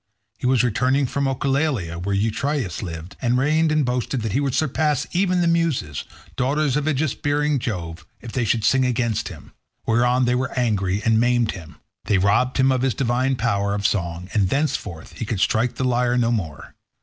He 0.39 0.47
was 0.47 0.63
returning 0.63 1.05
from 1.05 1.27
Oechalia, 1.27 1.99
where 1.99 2.15
Eurytus 2.15 2.81
lived 2.81 3.15
and 3.21 3.37
reigned, 3.37 3.71
and 3.71 3.85
boasted 3.85 4.23
that 4.23 4.31
he 4.31 4.39
would 4.39 4.55
surpass 4.55 5.05
even 5.11 5.41
the 5.41 5.47
Muses, 5.47 6.05
daughters 6.35 6.75
of 6.75 6.87
aegis 6.87 7.13
bearing 7.13 7.59
Jove, 7.59 8.03
if 8.19 8.31
they 8.31 8.43
should 8.43 8.63
sing 8.63 8.83
against 8.83 9.27
him; 9.27 9.51
whereon 9.85 10.25
they 10.25 10.33
were 10.33 10.57
angry, 10.57 11.03
and 11.05 11.19
maimed 11.19 11.51
him. 11.51 11.75
They 12.05 12.17
robbed 12.17 12.57
him 12.57 12.71
of 12.71 12.81
his 12.81 12.95
divine 12.95 13.35
power 13.35 13.75
of 13.75 13.85
song, 13.85 14.27
and 14.33 14.49
thenceforth 14.49 15.13
he 15.19 15.23
could 15.25 15.39
strike 15.39 15.75
the 15.75 15.85
lyre 15.85 16.17
no 16.17 16.31
more. 16.31 16.73